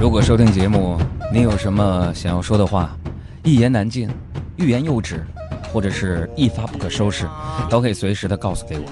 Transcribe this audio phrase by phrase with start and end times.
[0.00, 0.96] 如果收听节目，
[1.32, 2.96] 你有什么想要说的话，
[3.42, 4.08] 一言难尽，
[4.54, 5.26] 欲言又止，
[5.72, 7.28] 或者是一发不可收拾，
[7.68, 8.84] 都可以随时的告诉给我。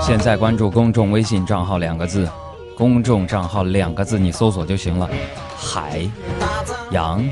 [0.00, 2.26] 现在关注公众微信账号两个字，
[2.74, 5.06] 公众账号两个字你搜索就行了。
[5.56, 6.00] 海
[6.90, 7.22] 洋，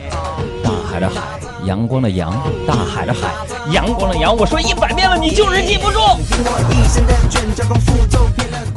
[0.62, 1.22] 大海的海，
[1.64, 2.30] 阳光的阳，
[2.66, 3.32] 大海的海，
[3.72, 4.36] 阳光的阳。
[4.36, 5.98] 我说一百遍了，你就是记不住。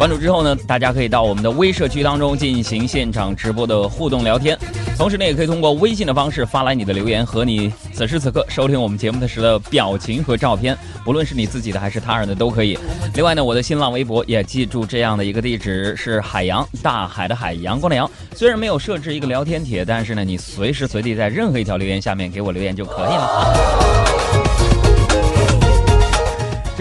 [0.01, 4.57] 关注之后呢，大家可以到我们的微社区当中进行现场直播的互动聊天，
[4.97, 12.75] 同时呢，也可以通过微信的方式发来你的留言和你此时此刻收听我们节目的时的表情和照片，不论是你自己的还是他人的都可以。
[13.13, 18.09] 另外呢，我的新浪微博也记住这样的一个地址是海洋大海的海阳光的阳。
[18.35, 24.30] 虽然没有设置一个聊天帖，但是呢，你随时随地在任何一条留言下面给我留言就可以了。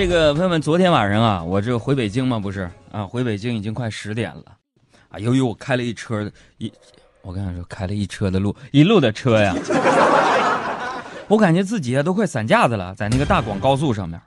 [0.01, 2.71] 这个朋友们，昨天晚上啊，我这回北京嘛，不是？
[2.91, 4.45] 啊，回北京已经快十点了，
[5.11, 6.73] 啊，由于我开了一车一，
[7.21, 9.55] 我跟你说，开了一车的路，一路的车呀，
[11.29, 14.19] 我感觉自己啊都快散架子了，在那个大广高速上面，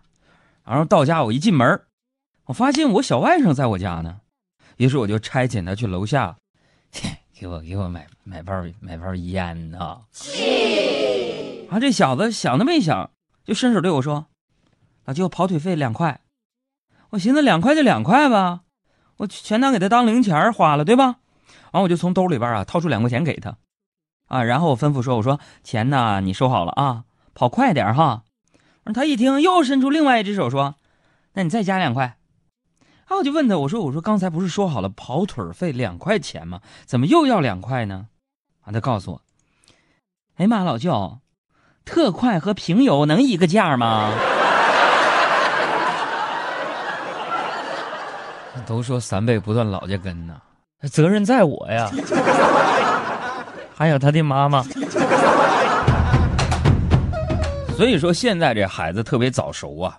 [0.64, 1.82] 然后到家我一进门，
[2.46, 4.18] 我发现我小外甥在我家呢，
[4.78, 6.36] 于是我就差遣他去楼下，
[7.36, 10.02] 给我给我买买包买包烟呢，啊，
[11.80, 13.10] 这小子想都没想，
[13.44, 14.28] 就伸手对我说。
[15.06, 16.22] 老舅跑腿费两块，
[17.12, 18.62] 我寻思两块就两块吧，
[19.18, 21.18] 我全当给他当零钱花了，对吧？
[21.72, 23.58] 完我就从兜里边啊掏出两块钱给他，
[24.28, 28.24] 啊，然后我吩咐说：“我说钱呢，你收好了啊，跑快点哈。”
[28.94, 30.76] 他一听，又伸出另外一只手说
[31.34, 32.18] ：“那你再加两块。”
[33.06, 36.62] 啊，我就问他：“我说我说刚才不是说好了跑腿费两块钱吗？
[36.86, 38.08] 怎么又要两块呢？”
[38.62, 39.22] 啊，他告诉我
[40.38, 41.20] ：“哎妈，老舅，
[41.86, 44.12] 特快和平邮能一个价吗？”
[48.66, 50.34] 都说三辈不断老家根呐，
[50.90, 51.90] 责任在我呀，
[53.76, 54.64] 还有他的妈妈。
[57.76, 59.98] 所以说现在这孩子特别早熟啊，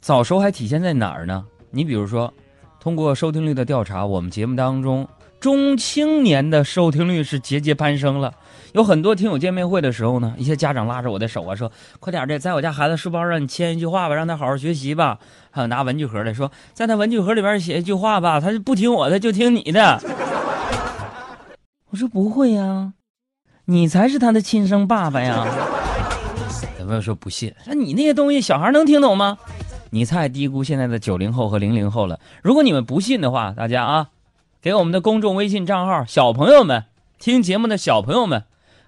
[0.00, 1.44] 早熟还体现在哪儿呢？
[1.70, 2.32] 你比如说，
[2.78, 5.08] 通过收听率的调查，我们节目当中
[5.44, 8.32] 中青年的收听率是节节攀升了。
[8.72, 15.18] 有很多听友见面会的时候呢，一些家长拉着我的手啊，说：“快点的，在我家孩子书包上你签一句话吧，让他好好学习吧。”
[15.52, 20.00] 还有拿文具盒的说，在他文具盒里边写一句话吧，他就不听我的，就听你的。
[21.90, 22.94] 我说不会呀，
[23.66, 25.46] 你才是他的亲生爸爸呀。
[26.80, 29.36] 有没有说不信，那你那些东西小孩能听懂吗？
[29.90, 32.18] 你太低估现在的九零后和零零后了。
[32.42, 34.08] 如果你们不信的话，大家啊，
[34.64, 36.84] 给我们的公众微信账号小朋友们
[37.18, 38.44] 听节目的小朋友们。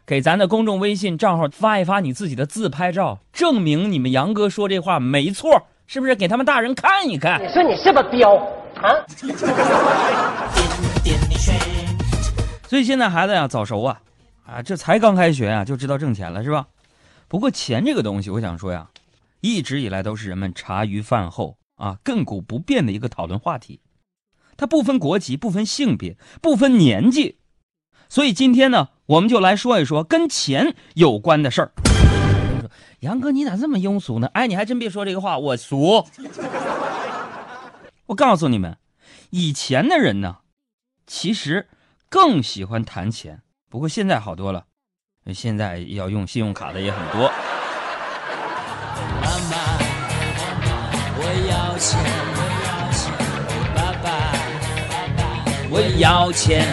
[0.07, 6.17] 给咱的公众微信账号发一发你自己的自拍照，证明你们杨哥说这话没错，是不是？
[6.17, 7.43] 给他们大人看一看。
[7.43, 8.37] 你说你是不是彪
[8.77, 9.05] 啊？
[12.67, 14.01] 所以现在孩子呀早熟啊，
[14.47, 16.69] 啊，这才刚开学啊就知道挣钱了是吧？
[17.29, 18.89] 不过钱这个东西，我想说呀，
[19.43, 23.79] 一直以来都是人们茶余饭后啊亘古不变的一个讨论话题，
[24.57, 27.39] 它不分国籍，不分性别，不分年纪。
[28.09, 31.73] 所以今天呢，我们就来说一说跟钱有关的事儿。
[33.01, 34.29] 杨哥，你咋这么庸俗呢？
[34.29, 36.07] 哎，你还真别说这个话，我俗。
[38.07, 38.79] 我告诉你们，
[39.31, 40.39] 以前的人呢，
[41.07, 41.69] 其实
[42.09, 43.43] 更喜欢谈钱。
[43.69, 44.67] 不过现在好多了，
[45.35, 47.31] 现在要用信用卡的也很多。
[55.79, 56.67] 我要钱。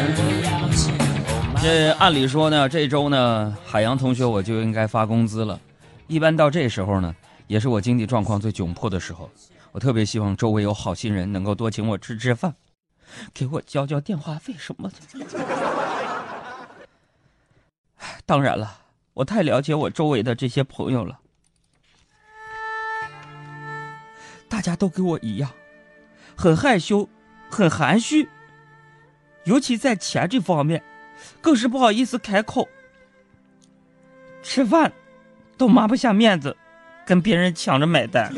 [1.62, 5.60] 这按理说呢，这周呢，海洋同学我就应该发工资了。
[6.08, 7.14] 一般到这时候呢，
[7.48, 9.30] 也是我经济状况最窘迫的时候。
[9.74, 12.56] 我特别希望周围有好心人能够多请我吃吃饭，
[13.36, 14.96] 给我交交电话费什么的。
[18.26, 18.78] 当然了，
[19.16, 21.20] 我太了解我周围的这些朋友了，
[24.48, 25.52] 大家都跟我一样，
[26.38, 27.10] 很害羞，
[27.50, 28.30] 很含蓄，
[29.46, 30.84] 尤其在钱这方面。
[31.40, 32.68] 更是不好意思开口，
[34.42, 34.92] 吃饭
[35.58, 36.58] 都抹不下面子，
[37.06, 38.34] 跟别人抢着买单。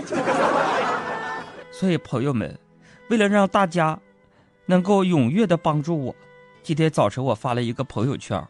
[1.71, 2.59] 所以朋友们，
[3.09, 3.97] 为了让大家
[4.68, 6.15] 能够踊跃的帮助我，
[6.62, 8.45] 今天早晨我发了一个朋友圈，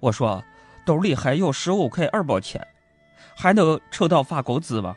[0.00, 0.42] 我说
[0.86, 2.66] 兜里还有十五块二毛钱，
[3.36, 4.96] 还能抽到发工资吗？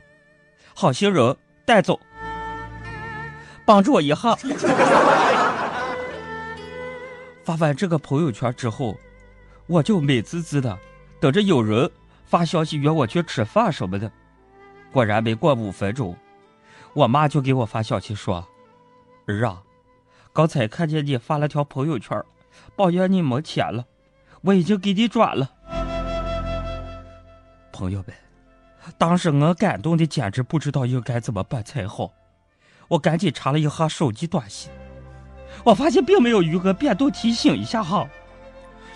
[0.73, 1.35] 好心人
[1.65, 1.99] 带走，
[3.65, 4.37] 帮助我一下。
[7.47, 8.97] 发完这个朋友圈之后，
[9.67, 10.77] 我就美滋滋的
[11.17, 11.89] 等着有人
[12.25, 14.11] 发消息约我去吃饭什么的。
[14.91, 16.13] 果然没过五分钟，
[16.91, 18.45] 我妈就给我发消息说
[19.27, 19.63] ：“儿啊，
[20.33, 22.21] 刚才看见你发了条朋友圈，
[22.75, 23.85] 抱怨你没钱了，
[24.41, 25.49] 我已经给你转了。
[27.71, 28.13] 朋友们，
[28.97, 32.11] 当时我感动的简直不知道应该怎么办才好。
[32.89, 34.69] 我赶紧查了一下手机短信，
[35.63, 38.07] 我发现并没有余额变动提醒一下哈。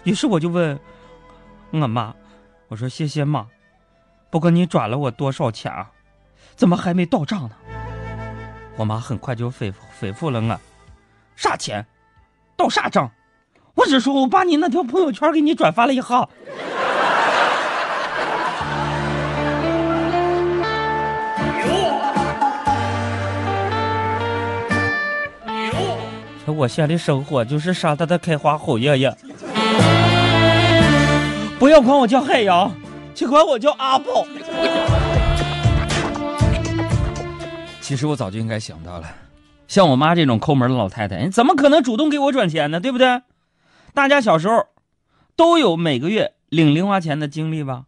[0.03, 0.79] 于是我就问
[1.71, 2.13] 我妈
[2.69, 3.45] ：“我说谢谢妈，
[4.29, 5.91] 不过你转了我多少钱啊？
[6.55, 7.55] 怎么还没到账呢？”
[8.77, 10.59] 我妈很快就回回复了我
[11.35, 11.85] ：“啥钱？
[12.55, 13.11] 到啥账？
[13.75, 16.27] 我是说我把你那条朋友圈给你转发了一下。”
[26.47, 29.15] 我现在的生活就是沙滩的开花好艳艳。
[31.59, 32.71] 不要管我叫海洋，
[33.13, 34.25] 请管我叫阿宝。
[37.79, 39.07] 其实我早就应该想到了，
[39.67, 42.79] 像我妈这种抠门的老太太，你怎么可能主动给我转钱呢？
[42.79, 43.21] 对不对？
[43.93, 44.65] 大家小时候
[45.35, 47.83] 都有每个月领零花钱的经历吧？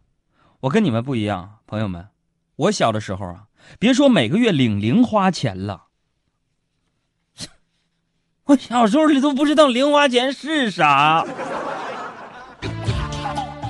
[0.60, 2.08] 我跟你们不一样，朋友们，
[2.56, 3.44] 我小的时候啊，
[3.78, 5.83] 别说每个月领零花钱了。
[8.46, 11.24] 我小时候里都不知道零花钱是啥，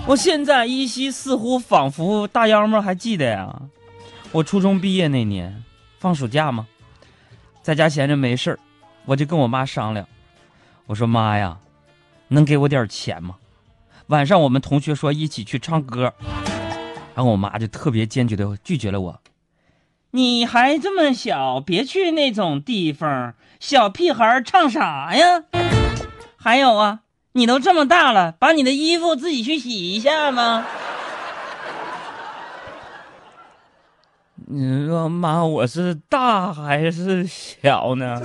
[0.04, 3.54] 我现在依稀似乎仿佛大秧们还记得呀。
[4.32, 5.62] 我初中毕业那年，
[6.00, 6.66] 放暑假嘛，
[7.62, 8.58] 在家闲着没事
[9.04, 10.04] 我就跟我妈商量，
[10.86, 11.56] 我说妈呀，
[12.26, 13.36] 能给我点钱吗？
[14.08, 16.12] 晚上我们同学说一起去唱歌，
[17.14, 19.20] 然后我妈就特别坚决的拒绝了我。
[20.14, 23.34] 你还这么小，别去那种地方。
[23.58, 25.42] 小屁孩唱啥呀？
[26.36, 27.00] 还有啊，
[27.32, 30.64] 你都这么大了，把你的衣服自己去洗一下吗？
[34.46, 38.22] 你说妈，我是大还是小呢？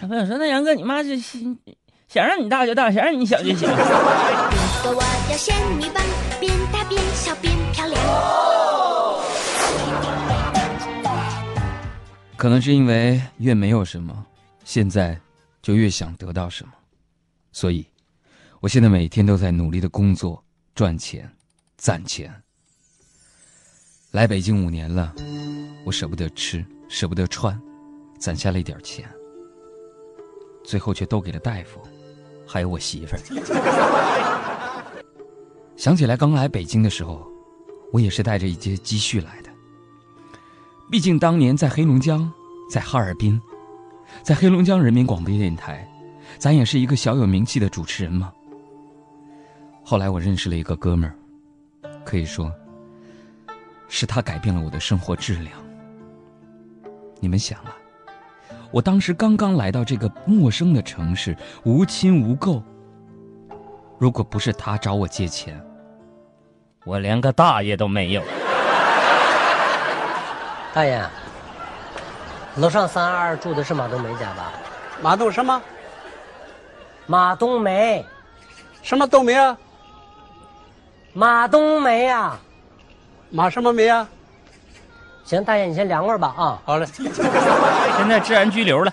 [0.00, 1.58] 小朋友说：“那杨哥，你妈是心
[2.08, 3.68] 想让你大就大，想让你小就小。”
[12.36, 14.24] 可能是因为越没有什么，
[14.64, 15.20] 现在
[15.60, 16.72] 就越想得到什么，
[17.50, 17.84] 所以，
[18.60, 20.42] 我现在每天都在努力的工作、
[20.74, 21.28] 赚钱、
[21.76, 22.32] 攒钱。
[24.12, 25.12] 来北京五年了，
[25.84, 27.60] 我舍不得吃，舍不得穿，
[28.20, 29.04] 攒下了一点钱，
[30.64, 31.80] 最后却都给了大夫，
[32.46, 33.20] 还有我媳妇儿。
[35.76, 37.28] 想起来刚来北京的时候，
[37.92, 39.50] 我也是带着一些积蓄来的。
[40.90, 42.30] 毕竟当年在黑龙江，
[42.70, 43.40] 在哈尔滨，
[44.22, 45.86] 在黑龙江人民广播电台，
[46.38, 48.32] 咱也是一个小有名气的主持人嘛。
[49.82, 51.14] 后来我认识了一个哥们儿，
[52.04, 52.52] 可以说，
[53.88, 55.52] 是他改变了我的生活质量。
[57.20, 57.74] 你们想啊，
[58.70, 62.62] 我当时刚刚来到这个陌生的城市，无亲无故，
[63.98, 65.58] 如果不是他找我借钱，
[66.84, 68.22] 我连个大爷都没有。
[70.72, 71.02] 大爷，
[72.56, 74.52] 楼上三二住的是马冬梅家吧？
[75.02, 75.60] 马冬什么？
[77.06, 78.04] 马冬梅，
[78.82, 79.56] 什么冬梅啊？
[81.12, 82.38] 马冬梅啊？
[83.30, 84.06] 马什么梅啊？
[85.24, 86.58] 行，大爷你先凉快吧啊。
[86.64, 86.86] 好嘞。
[86.96, 88.92] 现在治安拘留了。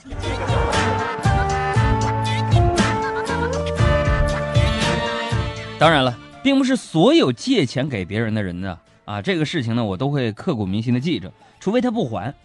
[5.78, 6.14] 当然了，
[6.46, 11.34] 并不是所有借钱给别人的人呢啊，这个事情呢，我都会刻骨铭心的记着。
[11.60, 12.36] 除非他不还，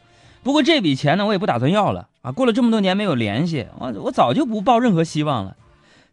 [0.42, 2.32] 不过这笔钱呢，我也不打算要了啊！
[2.32, 5.54] 过了这么多年没有联系，我我早就不抱任何希望了。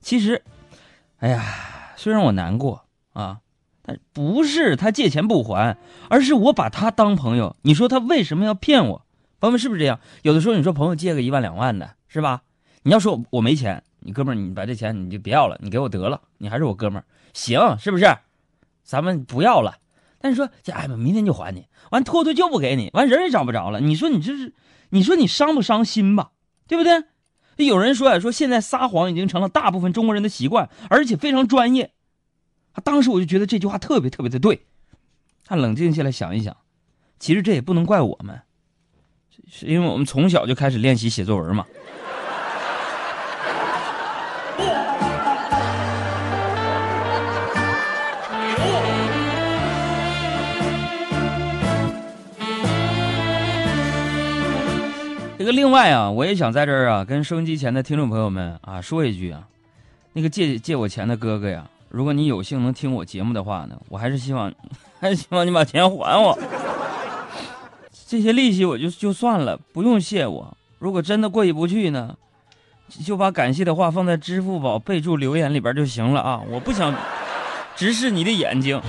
[0.02, 0.44] 其实，
[1.20, 1.42] 哎呀，
[1.96, 3.38] 虽然我难过啊，
[3.82, 5.78] 但不是他借钱不还，
[6.10, 7.56] 而是我把他当朋友。
[7.62, 9.06] 你说他为什么要骗我？
[9.40, 10.02] 朋友们是不是这样？
[10.24, 12.42] 有的时候你说朋友借个一万两万的，是吧？
[12.84, 17.06] 你要说我我没钱，你哥们儿你把这钱你就别要了，你给我得了，你还是我哥们儿，
[17.38, 18.18] 行是不是？
[18.84, 19.78] 咱们不要了。
[20.20, 23.80] 但是说这，哎明天就还你，完拖拖就不给你，完人也找不着了。
[23.80, 24.56] 你说你这是，
[24.90, 26.32] 你说你伤不伤心吧？
[26.68, 27.04] 对不对？
[27.66, 31.92] 有人说啊，说现在撒谎已经成了大部分中国人的习惯，而且非常专业。
[32.84, 34.66] 当时我就觉得这句话特别特别的对。
[35.46, 36.58] 他冷静下来想一想，
[37.20, 38.42] 其实这也不能怪我们，
[39.48, 41.66] 是因为我们从小就开始练习写作文嘛。
[55.48, 59.48] 个另外啊，我也想在这儿啊，跟收音机前的听众朋友们啊说一句啊，
[60.12, 64.54] 那个借借我钱的哥哥呀，如果你有幸能听我节目的话呢，我还是希望，
[65.00, 66.38] 还是希望你把钱还我。
[68.10, 70.58] 这些利息我就就算了，不用谢我。
[70.80, 72.14] 如果真的过意不去呢，
[73.06, 76.42] 就把感谢的话放在支付宝备注留言里边就行了啊！
[76.50, 76.94] 我不想
[77.74, 78.82] 直视你的眼睛。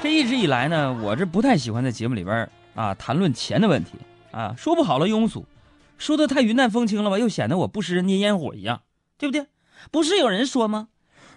[0.00, 3.94] 这一直以来呢，我这不太喜欢在节目里边啊谈论钱的问题
[4.30, 5.46] 啊，说不好了庸俗，
[5.98, 8.82] 说的太云淡风轻了吧，又显得我不食人间烟火一样，
[9.18, 9.48] 对不对？
[9.90, 10.88] 不是有人说吗？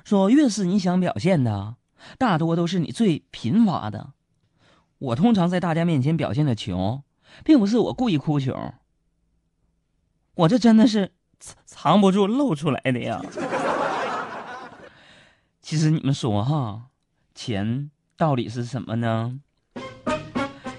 [0.04, 1.76] 说越是你想表现的，
[2.18, 4.12] 大多都是你最贫乏的。
[4.98, 7.04] 我通常在大家面前表现的穷，
[7.44, 8.74] 并不是我故意哭穷。
[10.36, 13.22] 我这真的是藏藏不住露出来的呀。
[15.62, 16.88] 其实你们说哈，
[17.36, 19.40] 钱到底是什么呢？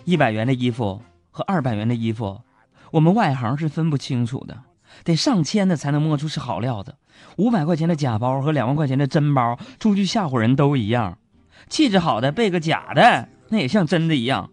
[0.05, 2.41] 一百元的衣服和二百元的衣服，
[2.93, 4.59] 我们外行是分不清楚的，
[5.05, 6.97] 得上千的才能摸出是好料子。
[7.37, 11.19] 五百块钱的假包和两万块钱的真包，出去吓唬人都一样。
[11.69, 14.51] 气质好的背个假的，那也像真的一样。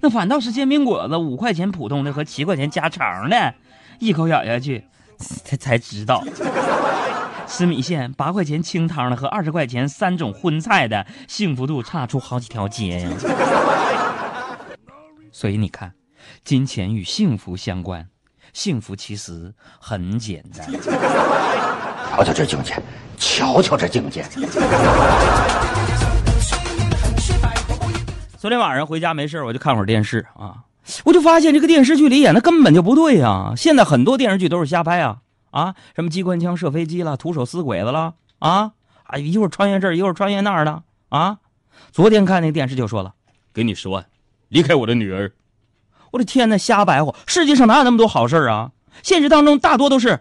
[0.00, 3.54] 那反倒是煎饼果子，五块钱普通的和七块钱加肠的。
[3.98, 4.84] 一口咬下去，
[5.18, 6.22] 才才知道，
[7.46, 13.10] 吃米线八块钱清汤的和二十块钱三种荤菜的幸福度差出好几条街呀。
[15.40, 15.92] 所以你看，
[16.42, 18.08] 金钱与幸福相关，
[18.52, 20.68] 幸福其实很简单。
[22.10, 22.76] 瞧瞧这境界，
[23.16, 24.24] 瞧瞧这境界。
[28.36, 30.64] 昨天晚上回家没事我就看会儿电视啊。
[31.04, 33.52] 我就发现这个电视剧里演的根本就不对呀！
[33.56, 35.18] 现在很多电视剧都是瞎拍啊
[35.52, 35.76] 啊！
[35.94, 38.72] 什么机关枪射飞机了，徒手撕鬼子了啊
[39.04, 39.16] 啊！
[39.16, 41.38] 一会儿穿越这儿，一会儿穿越那儿的啊！
[41.92, 43.14] 昨天看那个电视就说了，
[43.54, 44.04] 给你十万，
[44.48, 45.32] 离开我的女儿。
[46.10, 47.14] 我的天哪，瞎白活！
[47.26, 48.70] 世界上哪有那么多好事啊？
[49.02, 50.20] 现实当中大多都是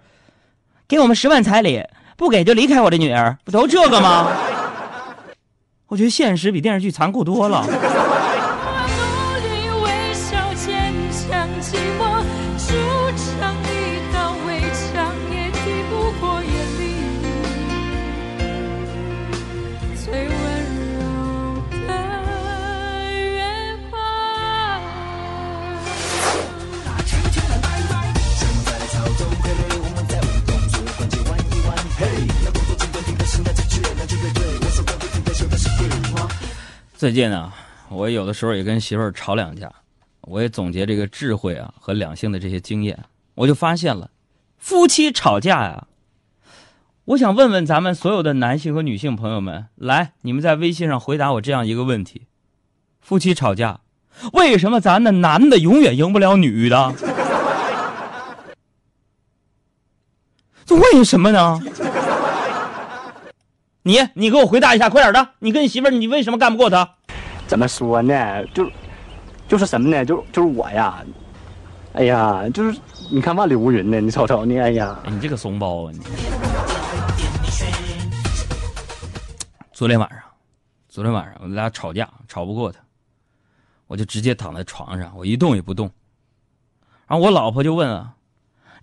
[0.88, 1.84] 给我们十万彩礼，
[2.15, 4.27] 不给就离开我的女儿，不都这个吗？
[5.88, 7.65] 我觉得现实比电视剧残酷多了。
[37.08, 37.56] 最近啊，
[37.88, 39.72] 我有的时候也跟媳妇儿吵两架，
[40.24, 43.00] 我也总结这个智慧啊和两性的这些经验，
[43.36, 44.10] 我就发现了，
[44.58, 45.88] 夫妻吵架呀，
[47.06, 52.24] 我想问问咱们所有的男性和女性朋友们，来，你们在微信上回答我这样一个问题：
[53.00, 53.80] 夫妻吵架，
[54.34, 56.94] 为什么咱的男的永远赢不了女的？
[60.66, 61.62] 这为什么呢？
[63.84, 65.30] 你你给我回答一下，快点的！
[65.40, 66.96] 你跟你媳妇儿，你为什么干不过她？
[67.48, 68.46] 怎么说呢？
[68.48, 68.70] 就
[69.48, 70.06] 就是什么呢？
[70.06, 71.04] 就就是我呀！
[71.94, 72.80] 哎呀，就是
[73.12, 75.92] 你看万里无云呢，你瞅瞅你，哎呀，你这个怂包啊！
[75.92, 76.00] 你
[79.72, 80.20] 昨天晚上，
[80.89, 82.80] 昨天晚上我们俩吵架，吵不过他，
[83.88, 85.89] 我就直接躺在床上，我一动也不动。
[87.08, 88.13] 然后我老婆就问啊：“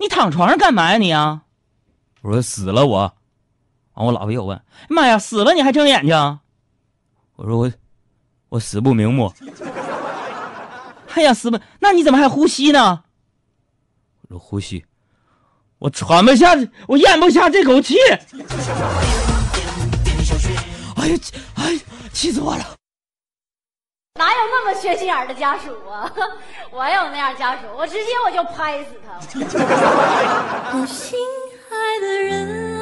[0.00, 1.42] 你躺床上干嘛呀你啊？”
[2.23, 3.12] 我说：“死了我。”
[3.94, 6.14] 完，我老婆又问：“妈呀，死了你还睁眼睛？”
[7.37, 7.71] 我说：“我，
[8.54, 9.32] 我死不瞑目。”
[11.14, 13.02] 哎呀，死不，那你怎么还呼吸呢？
[14.28, 14.84] 我说：“呼吸，
[15.78, 16.54] 我喘不下，
[16.87, 17.96] 我咽不下这口气。”
[20.96, 21.18] 哎呀，
[21.56, 21.80] 哎呀，
[22.12, 22.64] 气死我了！
[24.20, 26.08] 哪有那么缺心眼的家属啊？
[26.70, 29.18] 我有那样家属，我直接我就拍死他。
[30.78, 31.18] 我心
[31.70, 32.75] 爱的人。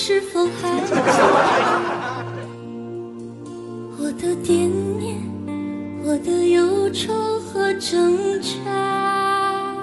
[0.00, 0.68] 是否还
[4.00, 5.16] 我的惦念，
[6.04, 9.74] 我的忧愁和挣扎？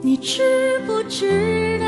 [0.00, 1.86] 你知不知道，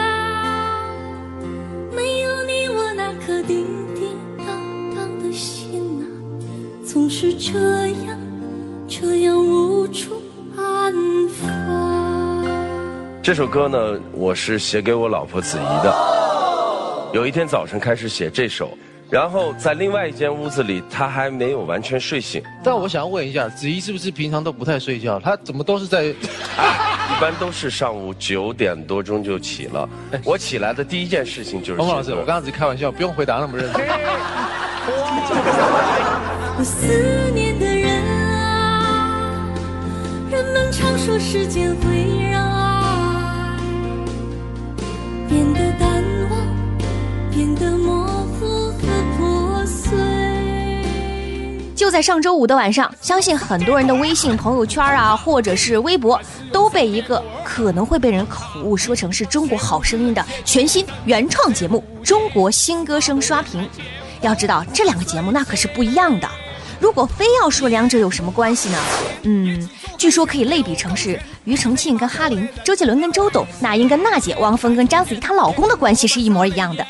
[1.92, 4.46] 没有你，我那颗叮叮当
[4.94, 6.06] 当的心啊，
[6.86, 8.16] 总是这样
[8.86, 10.22] 这样无处
[10.56, 10.94] 安
[11.28, 12.44] 放。
[13.20, 15.92] 这首歌呢，我是写给我老婆子怡的。
[17.12, 18.78] 有一天早晨开始写这首，
[19.14, 22.42] 然后在另外一间屋子里，他还没有完全睡醒。
[22.64, 25.20] 但我想要问一下，子怡是不是平常都不太睡觉？
[25.20, 26.06] 他怎么都是在？
[26.06, 29.88] 一般都是上午九点多钟就起了。
[30.24, 31.80] 我起来的第一件事情就是。
[31.80, 33.86] 王老师，我刚刚只是开玩笑，不用回答那么认真。
[36.58, 39.46] 我思念的人啊，
[40.28, 42.53] 人们常说时间会让
[51.84, 56.18] 就在上周五的晚上，相信很多人的微信朋友圈啊，或者是微博，
[56.50, 63.68] 都被一个可能会被人口误说成是中国好声音的全新原创节目《中国新歌声》刷屏。
[64.22, 66.26] 要知道，这两个节目那可是不一样的。
[66.80, 68.78] 如果非要说两者有什么关系呢？
[69.24, 76.86] 嗯，据说可以类比成是庾澄庆跟哈林、周杰伦跟周董、那英跟娜姐、汪峰跟章子怡她老公的关系是一模一样的。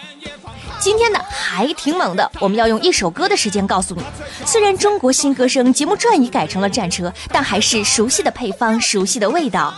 [0.85, 4.03] 今天呢还挺猛的，我们要用一首歌的时间告诉你，
[4.45, 9.73] 虽然中国新歌声节目转移改成了战车，但还是熟悉的配方，熟悉的味道。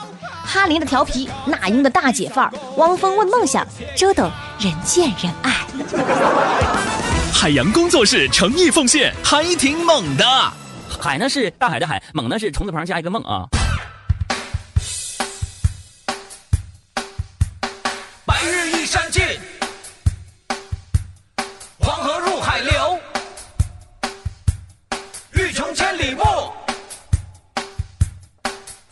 [0.44, 3.64] 哈林的调皮，那英的大姐范儿，汪峰问梦想，
[3.96, 5.64] 周董人见人爱。
[7.32, 10.25] 海洋工作室诚意奉献，还挺猛的。
[10.98, 13.46] 海呢是大海的海，猛呢是虫字旁加一个梦啊。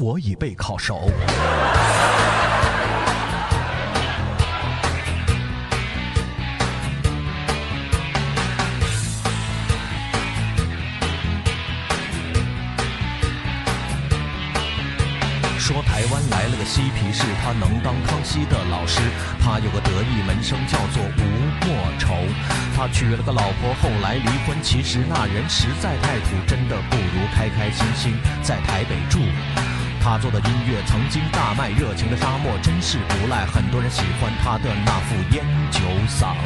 [0.04, 1.10] 我已被烤熟。
[15.58, 19.00] 说台湾来了个嬉皮士，他能当康熙的老师。
[19.40, 22.14] 他有个得意门生叫做吴莫愁，
[22.76, 24.54] 他娶了个老婆，后来离婚。
[24.62, 29.20] 其实那人实在太土，真的不如开开心心在台北住。
[30.04, 36.36] 他做的音乐曾经大卖，热情的沙漠真是不赖，很多人喜欢他的那副烟酒嗓。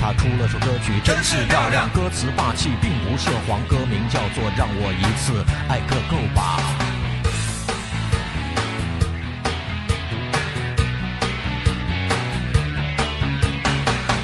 [0.00, 6.58] 他出了首歌曲真是漂亮，歌词霸气并不涉黄，歌名叫做《让我一次爱个够吧》。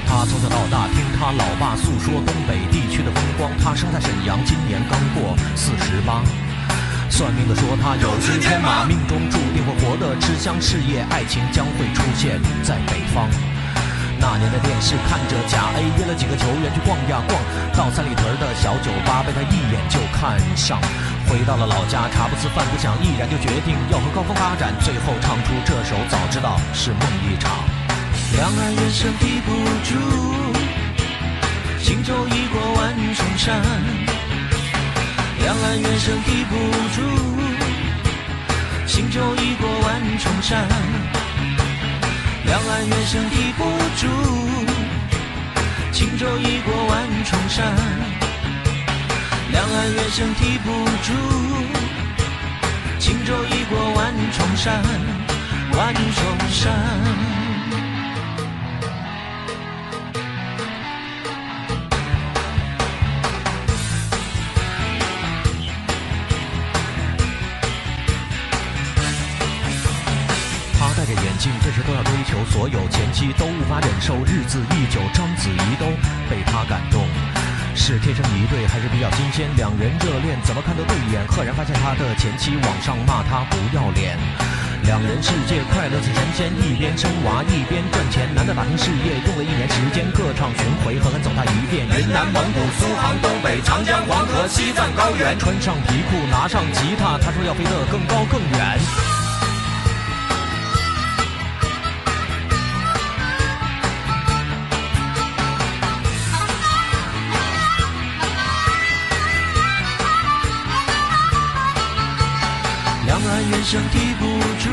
[0.08, 3.52] 他从小到大听他老爸诉说东北地区的风光。
[3.62, 6.24] 他生在沈阳，今年刚过四十八。
[7.10, 13.28] 算命的说他有知天马，命中注定会活得吃香，事业爱情将会出现在北方。
[14.18, 17.36] 那年的电视看着甲 A 约了几个球员去逛呀逛，
[17.76, 20.80] 到三里屯的小酒吧被他一眼就看上。
[21.28, 24.72] 回到了老家，茶不思饭不想，毅然就决定要和高峰发展。
[24.80, 27.50] 最后唱出这首，早知道是梦一场。
[28.32, 29.52] 两岸猿声啼不
[29.84, 29.92] 住，
[31.82, 33.60] 轻舟已过万重山。
[35.40, 36.54] 两岸猿声啼不
[36.94, 37.00] 住，
[38.86, 40.68] 轻舟已过万重山。
[42.44, 43.64] 两岸猿声啼不
[43.96, 44.06] 住，
[45.92, 47.74] 轻舟已过万重山。
[49.50, 51.12] 两岸猿声啼不住，
[52.98, 54.82] 轻舟已过万重山，
[55.72, 57.39] 万重山。
[72.72, 75.86] 有前妻都无法忍受，日子一久，章子怡都
[76.30, 77.02] 被他感动。
[77.74, 79.48] 是天生一对，还是比较新鲜？
[79.56, 81.26] 两人热恋，怎么看都对眼。
[81.26, 84.18] 赫然发现他的前妻网上骂他不要脸。
[84.84, 88.32] 两人世界快乐似神仙，一边生娃一边赚钱。
[88.34, 91.86] 男的打拼事业用了一年时间，各唱巡回狠狠走他一遍。
[91.98, 99.09] 云南、蒙古、苏杭、东北、长江、黄河、西藏高原，穿上皮裤，拿上吉他，他说要飞得更高更远。
[113.72, 114.26] 人生提不
[114.58, 114.68] 住，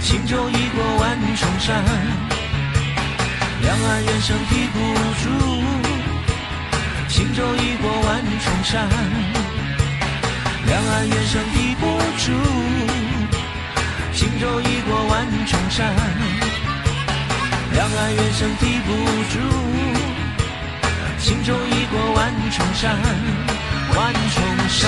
[0.00, 1.84] 轻舟已过万重山。
[3.60, 4.78] 两岸猿声啼不
[5.18, 5.28] 住，
[7.08, 8.88] 轻舟已过万重山。
[10.64, 12.30] 两岸猿声啼不住，
[14.12, 15.92] 轻舟已过万重山。
[17.72, 18.94] 两岸猿声啼不
[19.32, 19.40] 住，
[21.18, 22.96] 轻舟已过万重山。
[23.96, 24.78] 万重山。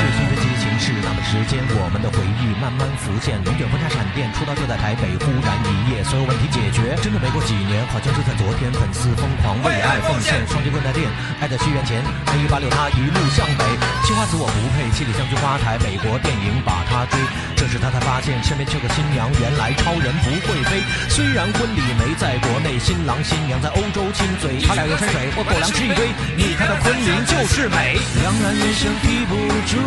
[1.30, 3.38] 时间，我们的回忆慢慢浮现。
[3.46, 6.98] 龙卷风加闪电，出道就在台北，忽然一夜，所有问题解决。
[6.98, 8.66] 真的没过几年，好像就在昨天。
[8.74, 11.06] 粉丝疯狂为爱奉献，双节棍在电，
[11.38, 12.02] 爱在西元前。
[12.02, 13.62] A 一八六他一路向北，
[14.02, 17.14] 青花瓷我不配，七里香菊花台，美国电影把他追。
[17.54, 20.82] 这时他才发现身边缺个新娘，原来超人不会飞。
[21.14, 26.10] 虽然婚礼没在国内，新郎新娘在欧洲亲嘴，他俩游山水，我狗粮吃一堆。
[26.34, 28.90] 你看那昆明就是美，两岸猿声。
[28.98, 29.36] 提不
[29.70, 29.78] 住，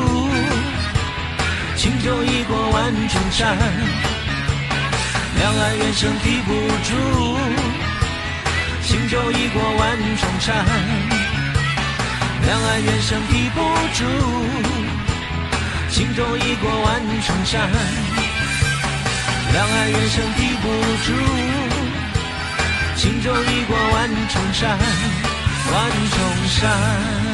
[1.75, 3.57] 轻舟已过万重山。
[5.39, 6.89] 两岸猿声啼不住，
[8.83, 10.65] 轻舟已过万重山。
[12.45, 13.59] 两岸猿声啼不
[13.93, 14.05] 住，
[15.89, 17.69] 轻舟已过万重山。
[19.51, 20.65] 两岸猿声啼不
[21.03, 21.11] 住，
[22.95, 24.77] 轻舟已过万重山，
[25.71, 27.32] 万重山。